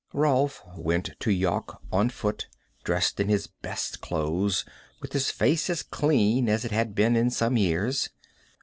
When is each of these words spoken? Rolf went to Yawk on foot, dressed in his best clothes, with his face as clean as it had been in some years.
Rolf 0.13 0.63
went 0.75 1.11
to 1.19 1.31
Yawk 1.31 1.79
on 1.91 2.09
foot, 2.09 2.47
dressed 2.83 3.19
in 3.19 3.29
his 3.29 3.45
best 3.45 4.01
clothes, 4.01 4.65
with 4.99 5.13
his 5.13 5.29
face 5.29 5.69
as 5.69 5.83
clean 5.83 6.49
as 6.49 6.65
it 6.65 6.71
had 6.71 6.95
been 6.95 7.15
in 7.15 7.29
some 7.29 7.55
years. 7.55 8.09